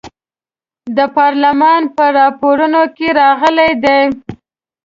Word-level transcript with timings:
د 0.97 0.99
پارلمان 1.17 1.81
په 1.95 2.03
راپورونو 2.17 2.81
کې 2.95 3.07
راغلي 3.21 3.71
دي. 3.83 4.01